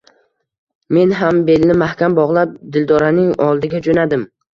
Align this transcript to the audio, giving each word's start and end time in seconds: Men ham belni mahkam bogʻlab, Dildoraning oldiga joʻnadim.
Men 0.95 1.11
ham 1.19 1.41
belni 1.49 1.75
mahkam 1.81 2.15
bogʻlab, 2.19 2.55
Dildoraning 2.77 3.29
oldiga 3.49 3.83
joʻnadim. 3.89 4.25